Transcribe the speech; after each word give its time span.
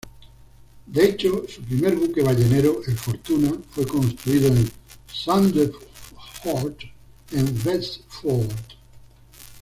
De 0.87 1.05
hecho 1.05 1.43
su 1.47 1.61
primer 1.61 1.95
buque 1.95 2.23
ballenero, 2.23 2.79
el 2.87 2.97
"Fortuna", 2.97 3.51
fue 3.69 3.85
construido 3.85 4.47
en 4.47 4.67
Sandefjord, 5.05 6.73
en 7.33 7.63
Vestfold. 7.63 8.51